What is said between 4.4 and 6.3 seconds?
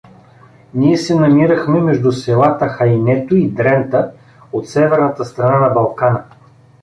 от северната страна на Балкана.